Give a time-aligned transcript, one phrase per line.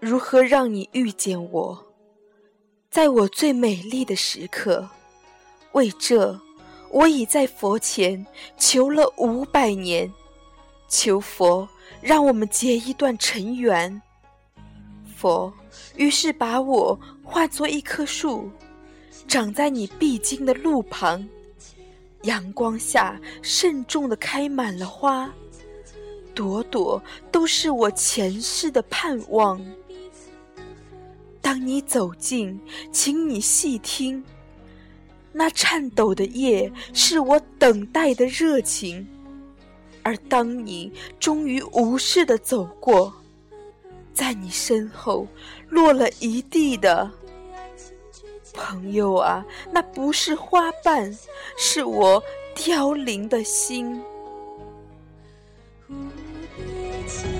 [0.00, 1.86] 如何让你遇见我
[2.90, 4.88] 在我最美丽的时刻
[5.72, 6.38] 为这
[6.90, 8.24] 我已在佛前
[8.56, 10.10] 求了五百年
[10.88, 11.68] 求佛
[12.00, 14.00] 让我们结一段尘缘。
[15.14, 15.52] 佛
[15.96, 18.50] 于是把我化作一棵树
[19.26, 21.28] 长在你必经的路旁。
[22.22, 25.32] 阳光下慎重地开满了花，
[26.34, 29.64] 朵朵都是我前世的盼望。
[31.40, 32.60] 当你走近，
[32.92, 34.22] 请你细听。
[35.32, 39.06] 那颤抖的叶，是我等待的热情；
[40.02, 43.14] 而当你终于无视的走过，
[44.12, 45.28] 在你身后
[45.68, 47.08] 落了一地的
[48.52, 51.16] 朋友啊那不是花瓣
[51.56, 52.22] 是我
[52.54, 54.02] 凋零的心。
[55.88, 55.94] 蝴
[57.06, 57.37] 蝶